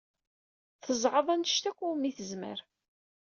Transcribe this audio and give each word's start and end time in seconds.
Tezɛeḍ 0.85 1.27
anect 1.33 1.65
akk 1.69 1.79
umi 1.89 2.11
tezmer. 2.17 2.59